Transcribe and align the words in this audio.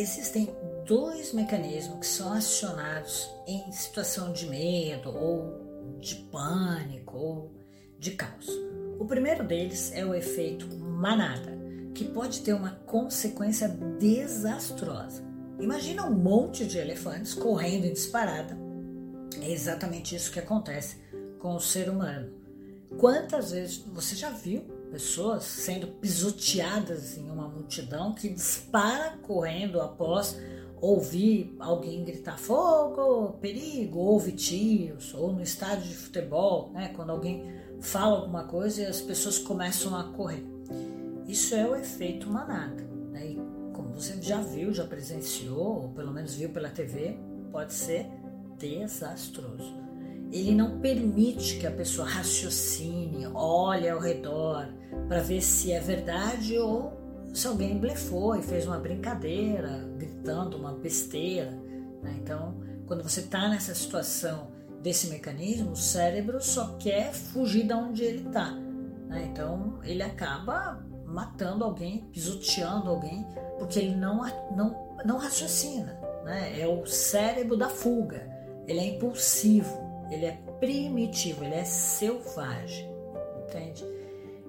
existem 0.00 0.48
dois 0.86 1.32
mecanismos 1.32 1.98
que 1.98 2.06
são 2.06 2.32
acionados 2.32 3.28
em 3.46 3.70
situação 3.72 4.32
de 4.32 4.46
medo 4.46 5.10
ou 5.10 5.98
de 6.00 6.14
pânico 6.30 7.16
ou 7.16 7.52
de 7.98 8.12
caos. 8.12 8.48
O 8.98 9.04
primeiro 9.04 9.44
deles 9.44 9.92
é 9.92 10.04
o 10.04 10.14
efeito 10.14 10.66
manada, 10.76 11.58
que 11.94 12.04
pode 12.04 12.42
ter 12.42 12.52
uma 12.52 12.76
consequência 12.86 13.68
desastrosa. 13.68 15.22
Imagina 15.58 16.06
um 16.06 16.14
monte 16.14 16.64
de 16.64 16.78
elefantes 16.78 17.34
correndo 17.34 17.86
em 17.86 17.92
disparada. 17.92 18.56
É 19.42 19.50
exatamente 19.50 20.14
isso 20.14 20.30
que 20.30 20.38
acontece 20.38 20.96
com 21.40 21.54
o 21.54 21.60
ser 21.60 21.88
humano. 21.88 22.32
Quantas 22.98 23.50
vezes 23.50 23.78
você 23.78 24.14
já 24.14 24.30
viu 24.30 24.77
pessoas 24.90 25.44
sendo 25.44 25.86
pisoteadas 25.86 27.16
em 27.16 27.30
uma 27.30 27.48
multidão 27.48 28.14
que 28.14 28.28
dispara 28.28 29.18
correndo 29.22 29.80
após 29.80 30.38
ouvir 30.80 31.56
alguém 31.58 32.04
gritar 32.04 32.38
fogo, 32.38 33.36
perigo, 33.40 33.98
ouve 33.98 34.32
tiros, 34.32 35.12
ou 35.14 35.32
no 35.32 35.42
estádio 35.42 35.88
de 35.88 35.94
futebol, 35.94 36.70
né, 36.72 36.92
quando 36.94 37.10
alguém 37.10 37.52
fala 37.80 38.18
alguma 38.18 38.44
coisa 38.44 38.82
e 38.82 38.86
as 38.86 39.00
pessoas 39.00 39.38
começam 39.38 39.96
a 39.96 40.04
correr. 40.04 40.44
Isso 41.26 41.54
é 41.54 41.66
o 41.66 41.76
efeito 41.76 42.30
manada. 42.30 42.82
Né? 43.10 43.32
E 43.32 43.34
como 43.74 43.94
você 43.94 44.20
já 44.22 44.40
viu, 44.40 44.72
já 44.72 44.84
presenciou, 44.84 45.82
ou 45.82 45.88
pelo 45.90 46.12
menos 46.12 46.34
viu 46.34 46.48
pela 46.50 46.70
TV, 46.70 47.18
pode 47.50 47.74
ser 47.74 48.06
desastroso. 48.58 49.87
Ele 50.30 50.54
não 50.54 50.78
permite 50.78 51.58
que 51.58 51.66
a 51.66 51.70
pessoa 51.70 52.06
raciocine, 52.06 53.26
olhe 53.28 53.88
ao 53.88 53.98
redor 53.98 54.68
para 55.08 55.20
ver 55.20 55.40
se 55.40 55.72
é 55.72 55.80
verdade 55.80 56.58
ou 56.58 56.92
se 57.32 57.46
alguém 57.46 57.78
blefou 57.78 58.36
e 58.36 58.42
fez 58.42 58.66
uma 58.66 58.78
brincadeira, 58.78 59.88
gritando 59.96 60.56
uma 60.56 60.72
besteira. 60.72 61.50
Né? 62.02 62.16
Então, 62.22 62.60
quando 62.86 63.02
você 63.02 63.20
está 63.20 63.48
nessa 63.48 63.74
situação 63.74 64.48
desse 64.82 65.08
mecanismo, 65.08 65.72
o 65.72 65.76
cérebro 65.76 66.42
só 66.42 66.76
quer 66.78 67.12
fugir 67.12 67.66
de 67.66 67.72
onde 67.72 68.04
ele 68.04 68.26
está. 68.26 68.50
Né? 68.50 69.28
Então, 69.30 69.78
ele 69.82 70.02
acaba 70.02 70.84
matando 71.06 71.64
alguém, 71.64 72.04
pisoteando 72.12 72.90
alguém, 72.90 73.26
porque 73.58 73.78
ele 73.78 73.96
não, 73.96 74.22
não, 74.54 74.96
não 75.04 75.16
raciocina. 75.16 75.98
Né? 76.24 76.60
É 76.60 76.66
o 76.66 76.84
cérebro 76.86 77.56
da 77.56 77.68
fuga. 77.68 78.28
Ele 78.66 78.80
é 78.80 78.86
impulsivo, 78.96 79.87
ele 80.10 80.26
é 80.26 80.32
primitivo, 80.60 81.44
ele 81.44 81.54
é 81.54 81.64
selvagem. 81.64 82.88
Entende? 83.46 83.84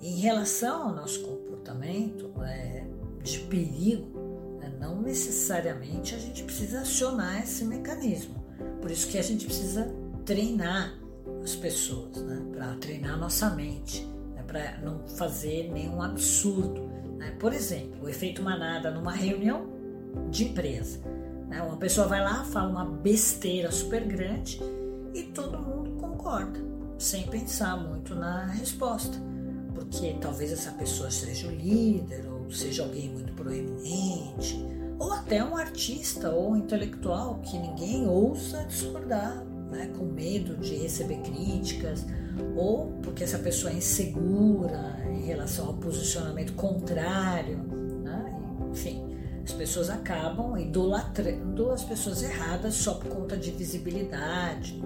Em 0.00 0.20
relação 0.20 0.88
ao 0.88 0.94
nosso 0.94 1.22
comportamento 1.22 2.30
é, 2.42 2.84
de 3.22 3.40
perigo, 3.40 4.58
né, 4.60 4.72
não 4.78 5.00
necessariamente 5.00 6.14
a 6.14 6.18
gente 6.18 6.42
precisa 6.44 6.80
acionar 6.80 7.42
esse 7.42 7.64
mecanismo. 7.64 8.34
Por 8.80 8.90
isso 8.90 9.08
que 9.08 9.18
a 9.18 9.22
gente 9.22 9.46
precisa 9.46 9.90
treinar 10.24 10.94
as 11.42 11.54
pessoas, 11.56 12.16
né, 12.22 12.42
para 12.52 12.74
treinar 12.76 13.18
nossa 13.18 13.50
mente, 13.50 14.06
né, 14.34 14.42
para 14.46 14.78
não 14.78 15.06
fazer 15.08 15.70
nenhum 15.72 16.02
absurdo. 16.02 16.82
Né? 17.16 17.34
Por 17.38 17.52
exemplo, 17.52 18.04
o 18.04 18.08
efeito 18.08 18.42
manada 18.42 18.90
numa 18.90 19.12
reunião 19.12 19.66
de 20.30 20.44
empresa. 20.44 21.00
Né? 21.48 21.62
Uma 21.62 21.76
pessoa 21.76 22.06
vai 22.06 22.20
lá, 22.22 22.44
fala 22.44 22.68
uma 22.68 22.84
besteira 22.84 23.72
super 23.72 24.04
grande 24.04 24.60
e 25.14 25.22
todo 25.22 25.58
mundo 25.58 25.92
concorda, 25.92 26.60
sem 26.98 27.26
pensar 27.28 27.76
muito 27.76 28.14
na 28.14 28.46
resposta 28.46 29.18
porque 29.74 30.16
talvez 30.20 30.52
essa 30.52 30.70
pessoa 30.72 31.10
seja 31.10 31.48
o 31.48 31.50
líder, 31.50 32.26
ou 32.26 32.50
seja 32.50 32.84
alguém 32.84 33.10
muito 33.10 33.32
proeminente, 33.34 34.64
ou 34.98 35.12
até 35.12 35.44
um 35.44 35.56
artista 35.56 36.30
ou 36.30 36.52
um 36.52 36.56
intelectual 36.56 37.40
que 37.42 37.58
ninguém 37.58 38.06
ouça 38.06 38.64
discordar, 38.64 39.44
né, 39.70 39.90
com 39.98 40.04
medo 40.04 40.56
de 40.56 40.76
receber 40.76 41.20
críticas, 41.22 42.06
ou 42.56 42.92
porque 43.02 43.24
essa 43.24 43.38
pessoa 43.38 43.72
é 43.72 43.76
insegura 43.76 44.96
em 45.10 45.26
relação 45.26 45.66
ao 45.66 45.74
posicionamento 45.74 46.52
contrário, 46.54 47.58
né, 48.02 48.40
enfim. 48.70 49.04
As 49.44 49.52
pessoas 49.52 49.90
acabam 49.90 50.56
idolatrando 50.56 51.70
as 51.70 51.84
pessoas 51.84 52.22
erradas 52.22 52.74
só 52.74 52.94
por 52.94 53.08
conta 53.08 53.36
de 53.36 53.50
visibilidade, 53.50 54.80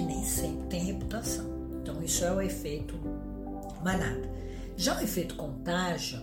que 0.00 0.06
nem 0.06 0.24
sempre 0.24 0.66
tem 0.68 0.84
reputação. 0.84 1.44
Então, 1.82 2.02
isso 2.02 2.24
é 2.24 2.32
o 2.32 2.40
efeito 2.40 2.98
manada. 3.84 4.30
Já 4.76 4.98
o 4.98 5.02
efeito 5.02 5.34
contágio, 5.34 6.20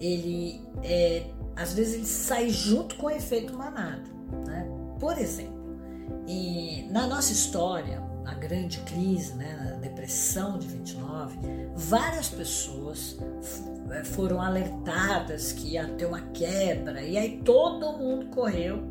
ele 0.00 0.62
é, 0.82 1.26
às 1.54 1.74
vezes 1.74 1.94
ele 1.94 2.06
sai 2.06 2.48
junto 2.48 2.96
com 2.96 3.06
o 3.06 3.10
efeito 3.10 3.52
manada. 3.52 4.04
Né? 4.46 4.66
Por 4.98 5.18
exemplo, 5.18 5.58
na 6.90 7.06
nossa 7.06 7.32
história, 7.32 8.00
na 8.24 8.32
grande 8.34 8.78
crise, 8.80 9.34
né, 9.34 9.56
na 9.56 9.76
depressão 9.76 10.58
de 10.58 10.66
29, 10.68 11.38
várias 11.76 12.28
pessoas 12.30 13.18
é, 13.90 14.04
foram 14.04 14.40
alertadas 14.40 15.52
que 15.52 15.72
ia 15.72 15.86
ter 15.86 16.06
uma 16.06 16.20
quebra 16.32 17.02
e 17.02 17.16
aí 17.16 17.42
todo 17.44 17.92
mundo 17.92 18.26
correu 18.26 18.82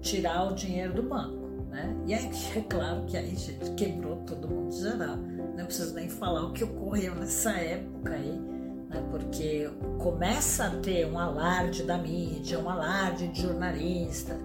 tirar 0.00 0.50
o 0.50 0.54
dinheiro 0.54 0.94
do 0.94 1.02
banco. 1.02 1.39
Né? 1.70 1.96
E 2.06 2.14
aí 2.14 2.30
é 2.56 2.60
claro 2.62 3.04
que 3.06 3.16
aí 3.16 3.34
gente, 3.36 3.70
quebrou 3.76 4.16
todo 4.26 4.48
mundo 4.48 4.72
geral. 4.74 5.16
Não 5.56 5.66
preciso 5.66 5.94
nem 5.94 6.08
falar 6.08 6.44
o 6.44 6.52
que 6.52 6.64
ocorreu 6.64 7.14
nessa 7.14 7.52
época 7.52 8.14
aí 8.14 8.60
né? 8.90 9.02
porque 9.10 9.70
começa 9.98 10.66
a 10.66 10.70
ter 10.70 11.06
um 11.06 11.18
alarde 11.18 11.84
da 11.84 11.96
mídia, 11.96 12.58
um 12.58 12.68
alarde 12.68 13.28
de 13.28 13.42
jornalista, 13.42 14.38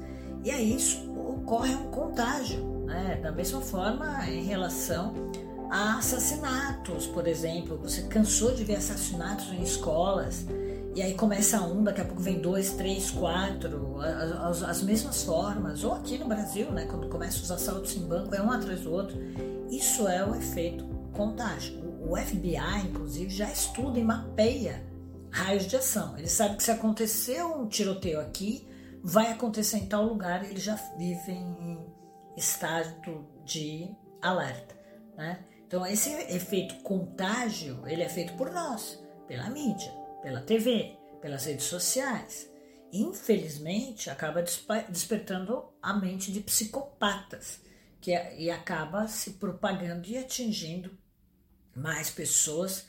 e 0.43 0.51
aí 0.51 0.75
isso 0.75 1.11
ocorre 1.19 1.73
um 1.73 1.89
contágio, 1.89 2.63
né? 2.85 3.19
da 3.21 3.31
mesma 3.31 3.59
forma 3.59 4.29
em 4.29 4.43
relação 4.43 5.13
a 5.69 5.97
assassinatos, 5.97 7.07
por 7.07 7.27
exemplo, 7.27 7.77
você 7.77 8.03
cansou 8.03 8.53
de 8.53 8.63
ver 8.63 8.75
assassinatos 8.75 9.51
em 9.51 9.63
escolas, 9.63 10.45
e 10.95 11.01
aí 11.01 11.13
começa 11.13 11.61
um, 11.61 11.83
daqui 11.83 12.01
a 12.01 12.06
pouco 12.06 12.22
vem 12.22 12.39
dois, 12.39 12.72
três, 12.73 13.11
quatro, 13.11 14.00
as, 14.01 14.63
as, 14.63 14.81
mesmas 14.81 15.23
formas, 15.23 15.83
ou 15.83 15.94
aqui 15.94 16.17
no 16.17 16.25
Brasil, 16.25 16.72
né, 16.72 16.85
quando 16.85 17.09
começam 17.09 17.44
os 17.44 17.51
assaltos 17.51 17.95
em 17.95 18.07
banco, 18.07 18.33
é 18.33 18.41
um 18.41 18.50
atrás 18.50 18.81
do 18.81 18.94
outro. 18.94 19.17
Isso 19.69 20.07
é 20.07 20.25
o 20.25 20.34
efeito 20.34 20.85
contágio 21.13 21.85
o 22.07 22.16
FBI, 22.16 22.85
inclusive, 22.85 23.29
já 23.29 23.51
estuda 23.51 24.00
e 24.00 24.03
mapeia 24.03 24.85
raios 25.31 25.66
de 25.66 25.75
ação. 25.75 26.17
Ele 26.17 26.28
sabe 26.28 26.55
que 26.55 26.63
se 26.63 26.72
acontecer 26.72 27.44
um 27.44 27.67
tiroteio 27.67 28.19
aqui, 28.19 28.67
vai 29.03 29.31
acontecer 29.31 29.78
em 29.78 29.88
tal 29.88 30.03
lugar 30.03 30.44
eles 30.44 30.63
já 30.63 30.75
vivem 30.97 31.38
em 31.38 31.85
estado 32.38 33.28
de 33.44 33.89
alerta. 34.22 34.75
Né? 35.17 35.39
Então, 35.67 35.85
esse 35.85 36.11
efeito 36.11 36.75
contágio, 36.84 37.81
ele 37.88 38.03
é 38.03 38.09
feito 38.09 38.34
por 38.34 38.51
nós, 38.51 39.03
pela 39.28 39.50
mídia, 39.50 39.91
pela 40.25 40.41
TV, 40.41 40.97
pelas 41.21 41.45
redes 41.45 41.65
sociais. 41.65 42.51
Infelizmente, 42.91 44.09
acaba 44.09 44.41
despertando 44.89 45.71
a 45.79 45.93
mente 45.93 46.31
de 46.31 46.39
psicopatas, 46.39 47.61
que, 48.01 48.11
e 48.11 48.49
acaba 48.49 49.07
se 49.07 49.33
propagando 49.33 50.07
e 50.07 50.17
atingindo 50.17 50.97
mais 51.75 52.09
pessoas 52.09 52.87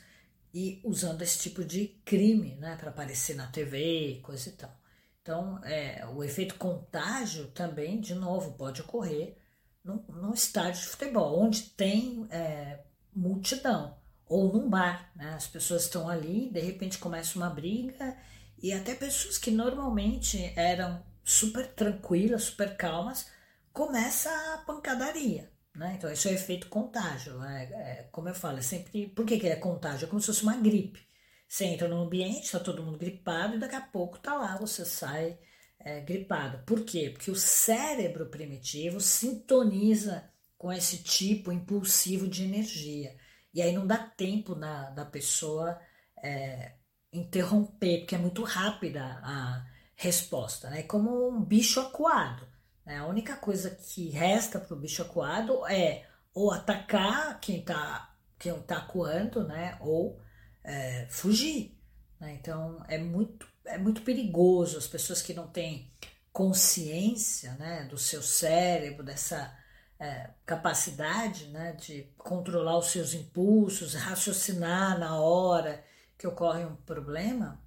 e 0.51 0.81
usando 0.83 1.21
esse 1.21 1.37
tipo 1.37 1.63
de 1.63 1.89
crime, 2.03 2.55
né, 2.55 2.75
para 2.75 2.89
aparecer 2.89 3.35
na 3.35 3.45
TV, 3.45 4.19
coisa 4.23 4.49
e 4.49 4.53
tal. 4.53 4.75
Então, 5.21 5.63
é, 5.63 6.07
o 6.07 6.23
efeito 6.23 6.55
contágio 6.55 7.49
também, 7.49 8.01
de 8.01 8.15
novo, 8.15 8.53
pode 8.53 8.81
ocorrer 8.81 9.37
num, 9.83 10.03
num 10.09 10.33
estádio 10.33 10.81
de 10.81 10.87
futebol, 10.87 11.39
onde 11.39 11.69
tem 11.69 12.25
é, 12.31 12.79
multidão, 13.13 13.95
ou 14.27 14.51
num 14.51 14.69
bar. 14.69 15.11
Né? 15.15 15.33
As 15.33 15.47
pessoas 15.47 15.83
estão 15.83 16.09
ali, 16.09 16.49
de 16.51 16.59
repente 16.59 16.97
começa 16.97 17.37
uma 17.37 17.49
briga, 17.49 18.17
e 18.61 18.73
até 18.73 18.95
pessoas 18.95 19.37
que 19.37 19.51
normalmente 19.51 20.51
eram 20.55 21.03
super 21.23 21.67
tranquilas, 21.67 22.43
super 22.43 22.75
calmas, 22.75 23.29
começa 23.71 24.29
a 24.53 24.57
pancadaria. 24.65 25.51
Né? 25.75 25.93
Então, 25.97 26.11
isso 26.11 26.27
é 26.27 26.33
efeito 26.33 26.67
contágio. 26.67 27.37
Né? 27.37 27.69
É, 27.71 28.07
como 28.11 28.29
eu 28.29 28.35
falo, 28.35 28.57
é 28.57 28.61
sempre. 28.61 29.07
Por 29.09 29.25
que, 29.25 29.39
que 29.39 29.47
é 29.47 29.55
contágio? 29.55 30.05
É 30.05 30.09
como 30.09 30.19
se 30.19 30.27
fosse 30.27 30.43
uma 30.43 30.57
gripe. 30.57 31.05
Você 31.47 31.65
entra 31.65 31.87
no 31.87 32.01
ambiente, 32.01 32.45
está 32.45 32.59
todo 32.59 32.83
mundo 32.83 32.97
gripado, 32.97 33.55
e 33.55 33.59
daqui 33.59 33.75
a 33.75 33.81
pouco 33.81 34.19
tá 34.19 34.33
lá, 34.33 34.57
você 34.57 34.83
sai 34.83 35.37
é, 35.79 36.01
gripado. 36.01 36.63
Por 36.65 36.83
quê? 36.83 37.11
Porque 37.11 37.31
o 37.31 37.35
cérebro 37.35 38.25
primitivo 38.25 38.99
sintoniza 38.99 40.29
com 40.57 40.73
esse 40.73 41.03
tipo 41.03 41.51
impulsivo 41.51 42.27
de 42.27 42.43
energia. 42.43 43.15
E 43.57 43.61
aí 43.63 43.73
não 43.73 43.87
dá 43.87 43.97
tempo 43.97 44.53
na, 44.53 44.91
da 44.91 45.03
pessoa 45.03 45.81
é, 46.23 46.73
interromper, 47.11 48.01
porque 48.01 48.13
é 48.13 48.19
muito 48.19 48.43
rápida 48.43 49.03
a 49.23 49.65
resposta. 49.95 50.69
Né? 50.69 50.83
Como 50.83 51.27
um 51.27 51.43
bicho 51.43 51.79
acuado. 51.79 52.47
Né? 52.85 52.97
A 52.97 53.07
única 53.07 53.35
coisa 53.35 53.71
que 53.71 54.11
resta 54.11 54.59
para 54.59 54.75
o 54.75 54.79
bicho 54.79 55.01
acuado 55.01 55.65
é 55.65 56.05
ou 56.35 56.51
atacar 56.51 57.39
quem 57.39 57.61
está 57.61 58.15
quem 58.37 58.53
tá 58.61 58.77
acuando, 58.77 59.47
né? 59.47 59.75
ou 59.81 60.21
é, 60.63 61.07
fugir. 61.09 61.75
Né? 62.19 62.37
Então 62.39 62.85
é 62.87 62.99
muito, 62.99 63.47
é 63.65 63.79
muito 63.79 64.03
perigoso 64.03 64.77
as 64.77 64.85
pessoas 64.85 65.19
que 65.19 65.33
não 65.33 65.47
têm 65.47 65.91
consciência 66.31 67.53
né, 67.53 67.85
do 67.85 67.97
seu 67.97 68.21
cérebro, 68.21 69.03
dessa 69.03 69.51
é, 69.99 70.31
capacidade 70.45 71.47
né, 71.47 71.73
de 71.73 72.03
controlar 72.17 72.77
os 72.77 72.87
seus 72.87 73.13
impulsos, 73.13 73.93
raciocinar 73.93 74.97
na 74.99 75.19
hora 75.19 75.83
que 76.17 76.27
ocorre 76.27 76.65
um 76.65 76.75
problema, 76.75 77.61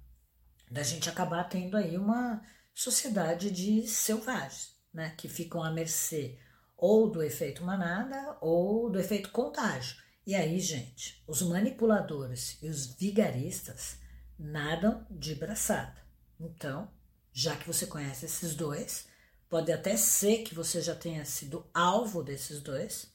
da 0.69 0.83
gente 0.83 1.09
acabar 1.09 1.43
tendo 1.45 1.75
aí 1.75 1.97
uma 1.97 2.41
sociedade 2.73 3.51
de 3.51 3.87
selvagens, 3.87 4.75
né, 4.93 5.13
que 5.17 5.27
ficam 5.27 5.63
à 5.63 5.71
mercê 5.71 6.39
ou 6.77 7.09
do 7.09 7.21
efeito 7.21 7.63
manada 7.63 8.37
ou 8.41 8.89
do 8.89 8.99
efeito 8.99 9.29
contágio. 9.31 9.97
E 10.25 10.35
aí, 10.35 10.59
gente, 10.59 11.23
os 11.27 11.41
manipuladores 11.41 12.57
e 12.61 12.69
os 12.69 12.95
vigaristas 12.95 13.97
nadam 14.37 15.05
de 15.09 15.35
braçada. 15.35 16.01
Então, 16.39 16.89
já 17.33 17.55
que 17.55 17.67
você 17.67 17.85
conhece 17.85 18.25
esses 18.25 18.55
dois, 18.55 19.07
pode 19.51 19.69
até 19.69 19.97
ser 19.97 20.43
que 20.43 20.55
você 20.55 20.81
já 20.81 20.95
tenha 20.95 21.25
sido 21.25 21.65
alvo 21.73 22.23
desses 22.23 22.61
dois. 22.61 23.11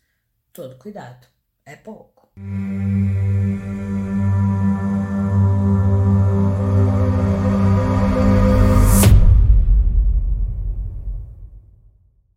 Todo 0.52 0.76
cuidado, 0.76 1.26
é 1.64 1.74
pouco. 1.74 2.28